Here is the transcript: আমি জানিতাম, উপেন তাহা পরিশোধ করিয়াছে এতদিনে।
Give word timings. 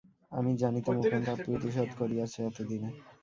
আমি 0.31 0.51
জানিতাম, 0.61 0.95
উপেন 0.99 1.21
তাহা 1.25 1.37
পরিশোধ 1.47 1.89
করিয়াছে 1.99 2.39
এতদিনে। 2.43 2.89